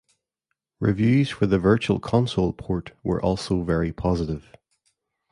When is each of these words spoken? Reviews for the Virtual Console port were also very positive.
Reviews 0.79 1.29
for 1.29 1.45
the 1.45 1.59
Virtual 1.59 1.99
Console 1.99 2.53
port 2.53 2.93
were 3.03 3.21
also 3.21 3.61
very 3.61 3.93
positive. 3.93 4.51